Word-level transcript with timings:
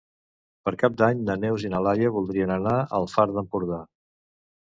Per 0.69 0.71
Cap 0.83 0.95
d'Any 1.01 1.21
na 1.27 1.35
Neus 1.41 1.65
i 1.69 1.71
na 1.73 1.81
Laia 1.89 2.09
voldrien 2.15 2.55
anar 2.55 2.75
al 3.01 3.07
Far 3.13 3.27
d'Empordà. 3.37 3.79